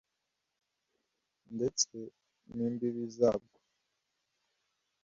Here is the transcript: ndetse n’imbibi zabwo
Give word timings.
ndetse 1.55 1.95
n’imbibi 2.55 3.03
zabwo 3.17 3.57